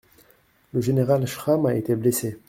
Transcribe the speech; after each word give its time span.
Le 0.73 0.81
général 0.81 1.27
Schramm 1.27 1.67
a 1.67 1.75
été 1.75 1.95
blessé. 1.95 2.39